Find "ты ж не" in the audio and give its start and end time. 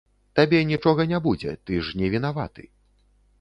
1.69-2.11